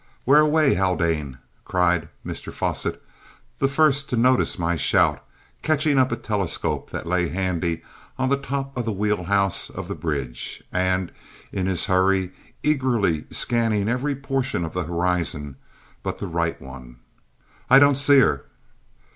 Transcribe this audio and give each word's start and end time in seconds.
"Where 0.25 0.39
away, 0.39 0.73
Haldane?" 0.73 1.37
cried 1.63 2.09
Mr 2.25 2.51
Fosset, 2.51 2.99
the 3.59 3.67
first 3.67 4.09
to 4.09 4.17
notice 4.17 4.57
my 4.57 4.75
shout, 4.75 5.23
catching 5.61 5.99
up 5.99 6.11
a 6.11 6.15
telescope 6.15 6.89
that 6.89 7.05
lay 7.05 7.29
handy 7.29 7.83
on 8.17 8.29
the 8.29 8.35
top 8.35 8.75
of 8.75 8.85
the 8.85 8.91
wheel 8.91 9.25
house 9.25 9.69
of 9.69 9.87
the 9.87 9.93
bridge; 9.93 10.63
and, 10.73 11.11
in 11.51 11.67
his 11.67 11.85
hurry, 11.85 12.31
eagerly 12.63 13.25
scanning 13.29 13.87
every 13.87 14.15
portion 14.15 14.65
of 14.65 14.73
the 14.73 14.85
horizon 14.85 15.55
but 16.01 16.17
the 16.17 16.25
right 16.25 16.59
one. 16.59 16.95
"I 17.69 17.77
don't 17.77 17.93
see 17.95 18.21
her!" 18.21 18.45